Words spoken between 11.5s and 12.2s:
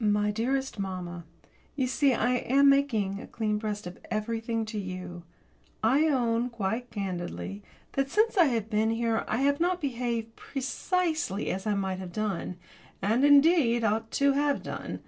as I might have